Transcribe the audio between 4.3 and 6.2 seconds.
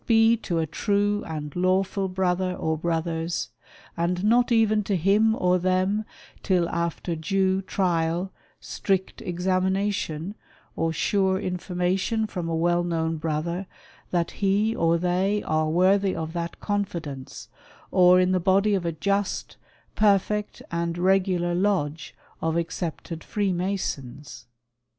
even to" him or them,